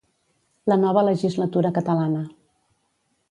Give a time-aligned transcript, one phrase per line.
[0.71, 2.23] La nova legislatura catalana.